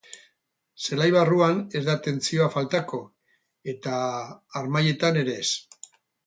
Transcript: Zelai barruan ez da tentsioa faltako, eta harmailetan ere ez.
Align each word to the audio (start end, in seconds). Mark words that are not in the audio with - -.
Zelai 0.85 1.09
barruan 1.15 1.59
ez 1.79 1.81
da 1.87 1.95
tentsioa 2.07 2.47
faltako, 2.55 3.01
eta 3.75 3.93
harmailetan 4.63 5.21
ere 5.23 5.39
ez. 5.45 5.49